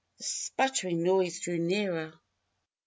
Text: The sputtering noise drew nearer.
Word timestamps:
The 0.17 0.23
sputtering 0.23 1.03
noise 1.03 1.41
drew 1.41 1.59
nearer. 1.59 2.19